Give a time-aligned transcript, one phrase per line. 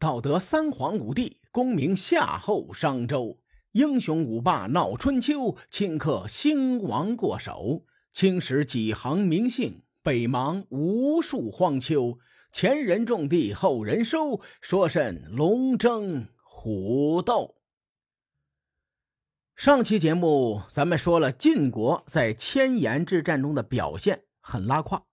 [0.00, 3.38] 道德三皇五帝，功名夏后商周，
[3.72, 7.84] 英雄五霸闹春秋，顷刻兴亡过手。
[8.10, 12.18] 青史几行名姓，北邙无数荒丘。
[12.50, 17.56] 前人种地，后人收，说甚龙争虎斗？
[19.54, 25.06] 上期节目咱们说了晋国在千岩之战中的表现很拉胯，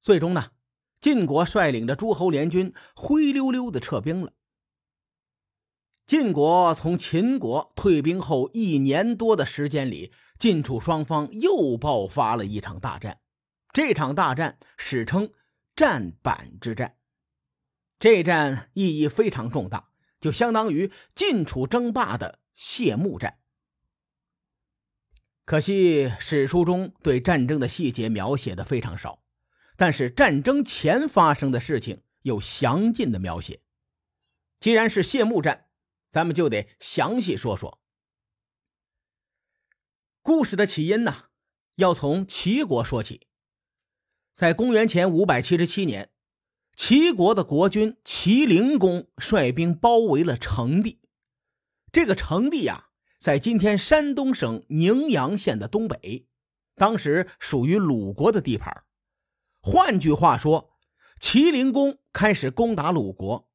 [0.00, 0.52] 最终呢，
[1.00, 4.32] 晋国率领着诸侯联军灰溜溜的撤兵了。
[6.06, 13.20] 晋国从秦国退兵后一年多的时间里，晋楚双方又爆发了一场大战，
[13.72, 15.32] 这场大战史称。
[15.76, 16.96] 战板之战，
[17.98, 23.40] 这战意义非常重大，就相当于晋楚争霸的谢幕战。
[25.44, 29.22] 可惜史书中对战争的细节描写的非常少，
[29.76, 33.60] 但是战争前发生的事情有详尽的描写。
[34.58, 35.66] 既然是谢幕战，
[36.08, 37.80] 咱们就得详细说说
[40.22, 41.26] 故事的起因呢，
[41.76, 43.26] 要从齐国说起。
[44.32, 46.10] 在公元前五百七十七年，
[46.74, 51.00] 齐国的国君齐灵公率兵包围了成地。
[51.92, 56.26] 这个成地呀，在今天山东省宁阳县的东北，
[56.74, 58.85] 当时属于鲁国的地盘。
[59.68, 60.78] 换句话说，
[61.18, 63.50] 齐灵公开始攻打鲁国。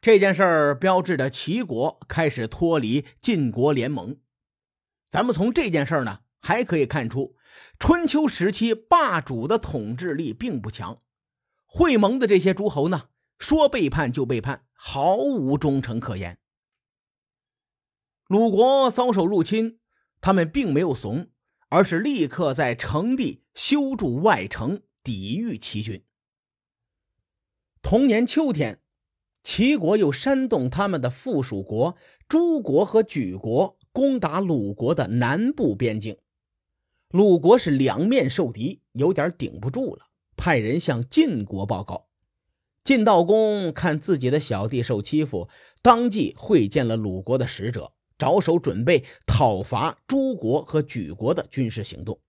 [0.00, 4.16] 这件事儿标志着齐国开始脱离晋国联盟。
[5.10, 7.36] 咱们从这件事儿呢，还可以看出。
[7.78, 11.02] 春秋时期，霸主的统治力并不强，
[11.66, 16.38] 会盟的这些诸侯呢，说背叛就背叛，毫无忠诚可言。
[18.28, 19.78] 鲁国遭受入侵，
[20.22, 21.28] 他们并没有怂，
[21.70, 26.02] 而是立刻在城地修筑外城，抵御齐军。
[27.80, 28.80] 同年秋天，
[29.42, 31.96] 齐国又煽动他们的附属国
[32.28, 36.18] 诸国和莒国攻打鲁国的南部边境。
[37.08, 40.06] 鲁国是两面受敌，有点顶不住了，
[40.36, 42.08] 派人向晋国报告。
[42.82, 45.48] 晋悼公看自己的小弟受欺负，
[45.82, 52.20] 当即会见了鲁国的使者，着手准备讨伐诸国和莒国的军事行动。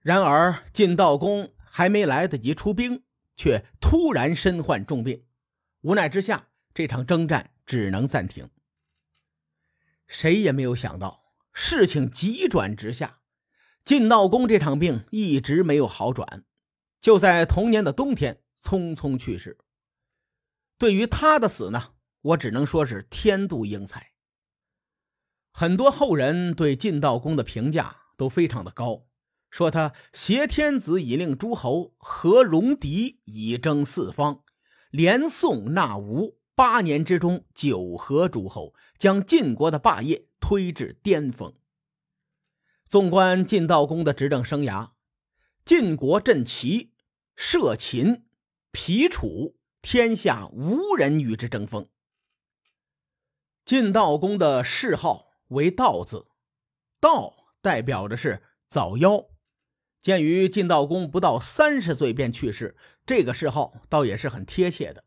[0.00, 3.04] 然而，晋悼公还没来得及出兵，
[3.36, 5.22] 却突然身患重病，
[5.82, 8.48] 无奈之下，这场征战只能暂停。
[10.06, 13.16] 谁也没有想到，事情急转直下。
[13.84, 16.44] 晋悼公这场病一直没有好转，
[17.00, 19.58] 就在同年的冬天匆匆去世。
[20.78, 21.92] 对于他的死呢，
[22.22, 24.12] 我只能说是天妒英才。
[25.52, 29.06] 很多后人对晋悼公的评价都非常的高，
[29.50, 34.44] 说他挟天子以令诸侯，和戎狄以征四方，
[34.90, 41.54] 连宋纳吴八年之中九合诸侯，将晋国的霸业推至巅峰。
[42.88, 44.90] 纵观晋悼公的执政生涯，
[45.64, 46.92] 晋国镇齐、
[47.36, 48.24] 摄秦、
[48.72, 51.88] 皮楚，天下无人与之争锋。
[53.64, 56.26] 晋悼公的谥号为“道”字
[57.00, 59.28] ，“道”代表的是早夭。
[60.00, 65.04] 鉴于晋悼公不到三十岁便去世，这个谥号倒也是很贴切的。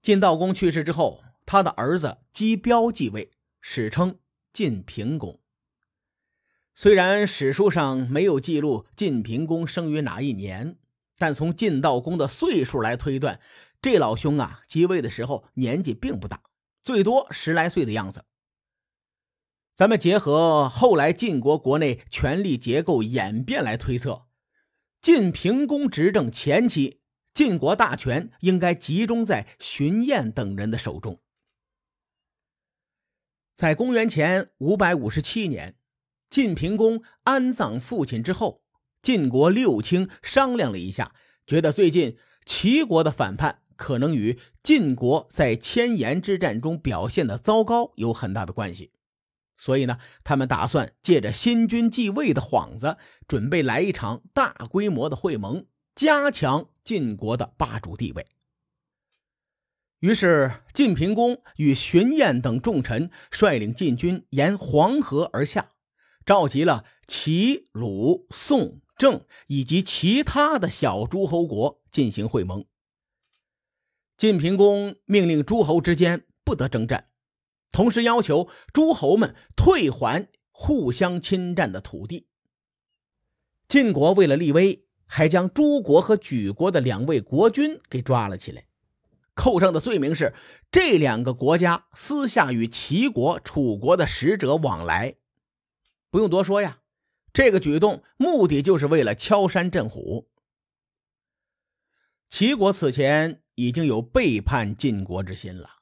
[0.00, 4.20] 晋悼公去世之后，他的儿子姬彪继位，史称
[4.52, 5.40] 晋平公。
[6.74, 10.78] 虽然史书上没有记录晋平公生于哪一年，
[11.18, 13.40] 但从晋悼公的岁数来推断，
[13.82, 16.42] 这老兄啊即位的时候年纪并不大，
[16.82, 18.24] 最多十来岁的样子。
[19.76, 24.26] 咱们结合后来晋国国内权力结构演变来推测，
[25.02, 27.00] 晋平公执政前期，
[27.34, 31.20] 晋国大权应该集中在荀偃等人的手中。
[33.54, 35.76] 在公元前五百五十七年。
[36.28, 38.62] 晋平公安葬父亲之后，
[39.00, 41.14] 晋国六卿商量了一下，
[41.46, 48.90] 觉得最近齐国的反叛可能与晋国在千岩之战中表现的糟糕有很大的关系，
[49.56, 58.26] 所以呢，他们打算借着新君继位的幌子，准备来一场大规模的会盟，加强晋国的霸主地位。
[60.00, 65.70] 于是，晋平公与荀偃等重臣率领晋军沿黄河而下。
[66.26, 72.66] 召集了齐、鲁、宋、郑以及其他的小诸侯国进行会盟。
[74.16, 77.08] 晋平公命令诸侯之间不得征战，
[77.72, 82.28] 同时要求诸侯们退还互相侵占的土地。
[83.68, 88.66] 晋国为了立威，还将诸国和莒国的两位国君给抓了起来，
[89.34, 90.32] 扣上的罪名是
[90.70, 95.16] 这两个国家私下与齐国、楚国的使者往来。
[96.10, 96.78] 不用多说呀，
[97.32, 100.30] 这个举动目的就是为了敲山震虎。
[102.28, 105.75] 齐国此前已经有背叛晋国之心了，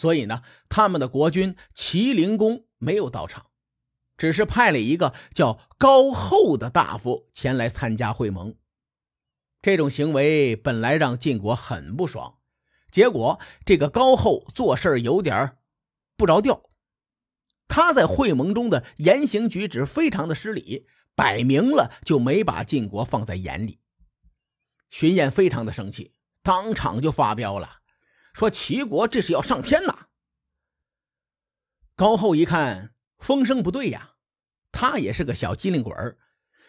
[0.00, 3.50] 所以呢，他们的国君齐灵公没有到场，
[4.16, 8.54] 只是派了一个叫高后的大夫前来参加会盟。
[9.60, 12.38] 这种行为本来让晋国很不爽，
[12.90, 15.58] 结果这个高后做事有点
[16.16, 16.62] 不着调，
[17.68, 23.80] 他在会盟中的言行举止非常的失礼，摆明了就没把晋国放在眼里。
[24.88, 27.79] 荀偃非常的生气，当场就发飙了，
[28.32, 30.06] 说：“齐国这是要上天呐！”
[31.96, 34.12] 高后一看风声不对呀，
[34.72, 36.18] 他也是个小机灵鬼儿，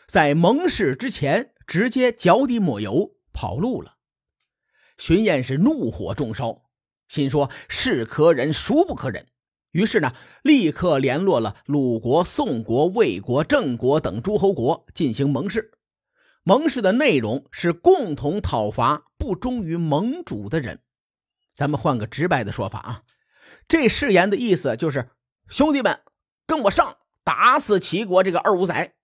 [0.07, 3.97] 在盟誓之前直接脚底抹油跑路了。
[4.97, 6.69] 荀偃是怒火中烧，
[7.07, 9.27] 心说是可忍孰不可忍，
[9.71, 10.13] 于是呢，
[10.43, 15.71] 立刻联络了鲁国、宋国、魏国、郑国等诸侯国进行盟誓。
[16.43, 20.81] 盟誓的内容是共同讨伐不忠于盟主的人。
[21.61, 23.03] 咱们换个直白的说法啊，
[23.67, 25.11] 这誓言的意思就是：
[25.47, 26.01] 兄弟们，
[26.47, 28.95] 跟我上，打死齐国这个二五仔！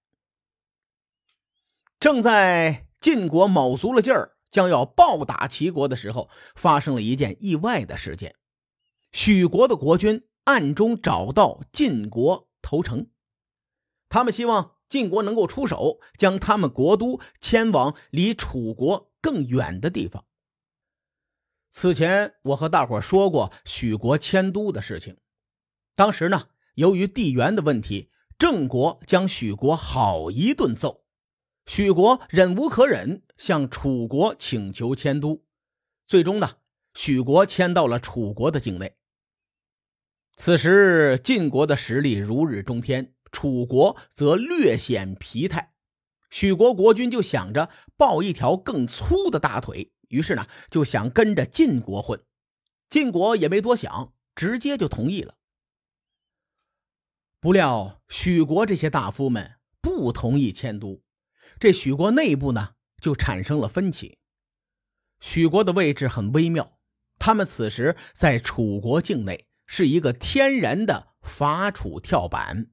[2.00, 8.34] 正在晋国卯足了劲儿，将要暴打齐国的时候，发生了一件意外的事件：
[9.12, 13.12] 许国的国君暗中找到晋国投诚，
[14.10, 14.72] 他们希望。
[14.90, 20.24] 晋国能够出手，将他们国都迁往离楚国更远的地方。
[21.80, 25.16] 此前我和大伙说过许国迁都的事情，
[25.94, 28.10] 当时呢，由于地缘的问题，
[28.40, 31.04] 郑国将许国好一顿揍，
[31.68, 35.44] 许国忍无可忍，向楚国请求迁都，
[36.08, 36.54] 最终呢，
[36.96, 38.96] 许国迁到了楚国的境内。
[40.36, 43.14] 此时晋国的实力如日中天。
[43.32, 45.74] 楚国则略显疲态，
[46.32, 52.24] 许国国君就想着抱一条更粗的大腿，于是呢就想跟着晋国混。
[52.90, 55.36] 晋国也没多想，直接就同意了。
[57.40, 61.04] 不料许国这些大夫们不同意迁都，
[61.60, 64.18] 这许国内部呢就产生了分歧。
[65.20, 66.80] 许国的位置很微妙，
[67.20, 72.68] 他们此时在楚国境内是一个天然的伐楚跳板。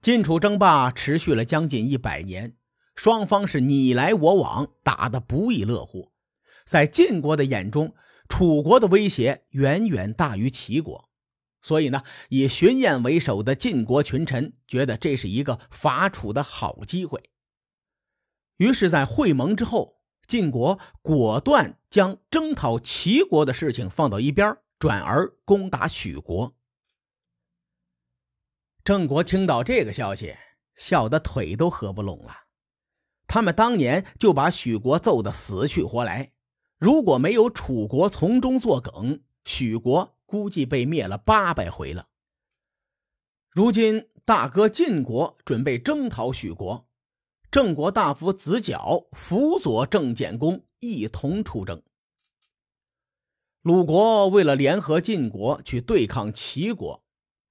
[0.00, 2.56] 晋楚争霸持续了将近一百年，
[2.96, 6.10] 双方是你来我往，打得不亦乐乎。
[6.64, 7.94] 在晋国的眼中，
[8.28, 11.08] 楚国的威胁远远大于齐国，
[11.62, 17.22] 所以呢，以荀偃为首的晋国群臣觉得这是一个伐楚的好机会。
[18.56, 26.56] 于是，在会盟之后，晋国果断将征讨齐国的事情放到一边，转而攻打许国。
[28.82, 30.34] 郑国听到这个消息，
[30.74, 32.45] 笑得腿都合不拢了。
[33.26, 36.32] 他们当年就把许国揍得死去活来，
[36.78, 42.08] 如果没有楚国从中作梗，许国估计被灭了八百回了。
[43.50, 46.88] 如今大哥晋国准备征讨许国，
[47.50, 51.82] 郑国大夫子角辅佐郑简公一同出征。
[53.62, 57.02] 鲁国为了联合晋国去对抗齐国。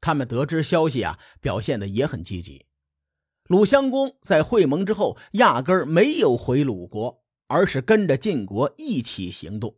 [0.01, 2.67] 他们得知消息啊，表现的也很积极。
[3.47, 9.77] 鲁襄公在会盟之后，压根儿没有回鲁国，而是跟着晋国一起行动。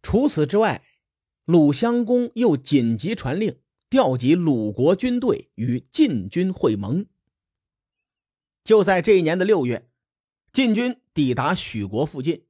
[0.00, 0.82] 除此之外，
[1.44, 3.60] 鲁襄公又紧急传令，
[3.90, 7.04] 调集鲁国军队与晋军会盟。
[8.64, 9.90] 就在这一年的六月，
[10.50, 12.46] 晋军抵达许国附近。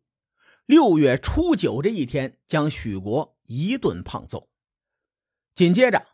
[0.66, 4.48] 六月初九这一天，将许国一顿胖揍。
[5.54, 6.06] 紧接着。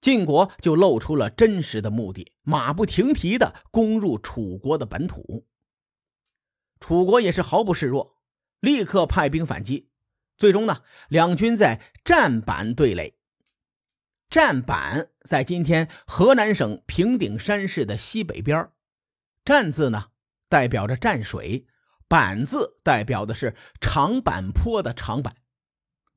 [0.00, 5.46] 晋国就露出了真实的目的，马不停蹄的攻入楚国的本土。
[6.78, 8.16] 楚国也是毫不示弱，
[8.60, 9.90] 立刻派兵反击。
[10.38, 13.18] 最终呢，两军在战板对垒。
[14.30, 18.70] 战板在今天河南省平顶山市的西北边
[19.44, 20.06] 战字呢
[20.48, 21.66] 代表着战水，
[22.08, 25.34] 板字代表的是长坂坡的长坂，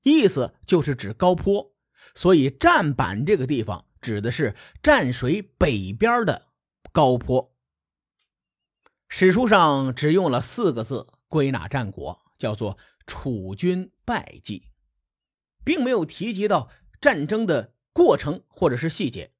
[0.03, 1.72] 意思就是指高坡。
[2.15, 6.47] 所以，战板这个地方指的是战水北边的
[6.91, 7.55] 高坡。
[9.07, 14.69] 史书上只用了四个字归纳战果，叫做“楚军败绩”，
[15.63, 16.69] 并没有提及到
[16.99, 19.33] 战争的过程或者是细节。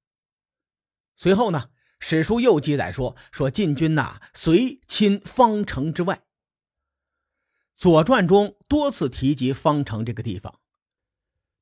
[1.16, 6.24] 随后呢，史书又记载说：“说晋军呐，随侵方城之外。”
[7.74, 10.60] 左传》中多次提及方城这个地方，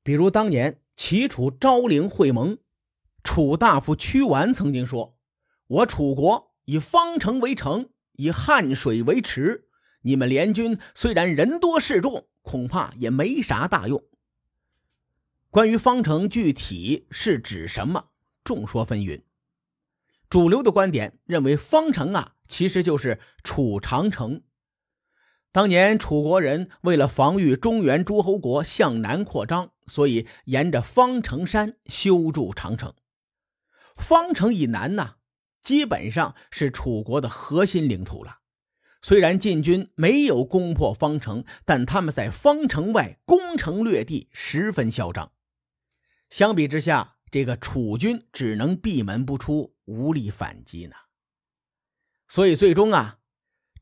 [0.02, 2.58] 比如当年齐楚昭陵会盟，
[3.24, 5.16] 楚大夫屈完曾经说
[5.66, 9.68] ：“我楚国以方城为城，以汉水为池，
[10.02, 14.04] 你们联军虽然人多势众，恐怕也没啥大用。”
[15.50, 18.10] 关于方城具体是指什么，
[18.44, 19.22] 众说纷纭。
[20.30, 24.42] 主流的观点认为，方城啊，其实就是楚长城。
[25.52, 32.94] 当年楚国人为了防御中原诸侯国向南扩张，所以沿着方城山修筑长城。
[33.94, 35.16] 方城以南呢，
[35.62, 38.38] 基本上是楚国的核心领土了。
[39.02, 45.32] 虽然晋军没有攻破方城，但他们在方城外攻城略地，十分嚣张。
[46.30, 50.94] 相比之下，这个楚军只能闭门不出，无力反击呢。
[52.26, 53.18] 所以最终啊，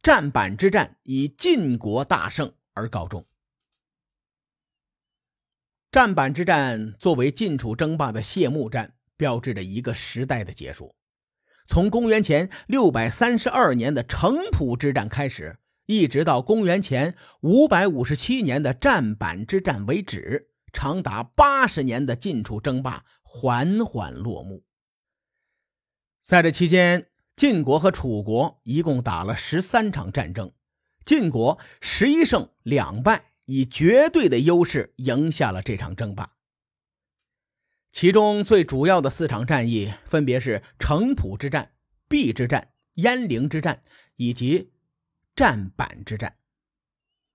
[0.03, 3.27] 战板之战以晋国大胜而告终。
[5.91, 10.95] 战板之战作为晋楚争霸的谢幕战，标志着一个时代的结束。
[11.67, 20.49] 从公元前六百三十二年的城濮之战开始，一直到公元前五百五十七年的战板之战为止。
[20.73, 24.65] 长达八十年的晋楚争霸缓缓落幕。
[26.21, 27.10] 在这期间，
[27.41, 30.53] 晋国和楚国一共打了十三场战争，
[31.07, 36.35] 晋国十一胜两败，以绝对的优势赢下了这场争霸。
[37.93, 41.73] 其中最主要的四场战役分别是城濮之战、
[42.11, 43.81] 邲之战、鄢陵之战
[44.17, 44.75] 以及
[45.35, 46.37] 战板之战。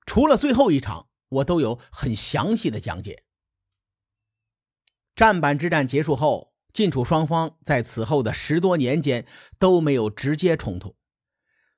[0.06, 3.24] 除了最后一场，我都有很详细的讲解。
[5.16, 9.26] 战板之战结束后，晋楚双方在此后的十多年间
[9.58, 10.98] 都没有直接冲突。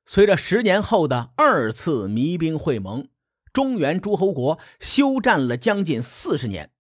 [0.08, 3.08] 随着十年后的二次弭兵会盟，
[3.54, 6.72] 中原诸侯国休战了将近四十年。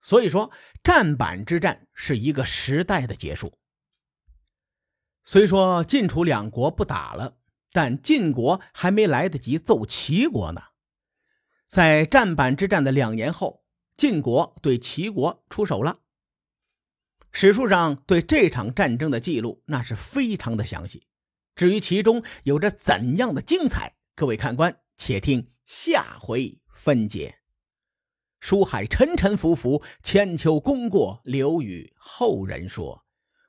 [0.00, 0.52] 所以说，
[0.84, 3.58] 战板之战是一个时代的结束。
[5.24, 7.38] 虽说晋楚两国不打了，
[7.72, 10.62] 但晋国还没来得及揍齐国呢。
[11.66, 13.64] 在战板之战的两年后，
[13.96, 15.98] 晋国对齐国出手了。
[17.36, 21.02] 史书上对这场战争的记录那是非常的详细，
[21.56, 27.34] 至于其中有着怎样的精彩，各位看官且听下回分解。
[28.38, 33.04] 书海沉沉浮浮，千秋功过留与后人说。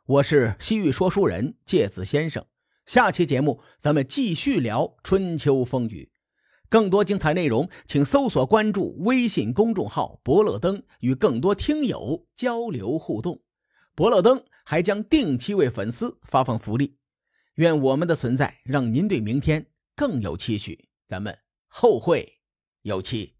[0.07, 2.43] 我是西域说书人芥子先生，
[2.87, 6.09] 下期节目咱们继续聊春秋风雨，
[6.69, 13.43] 更多精彩内容请搜索关注微信公众号“伯乐灯”，与更多听友交流互动。
[13.95, 16.97] 伯乐灯还将定期为粉丝发放福利，
[17.53, 20.89] 愿我们的存在让您对明天更有期许。
[21.07, 22.41] 咱们后会
[22.81, 23.34] 有期。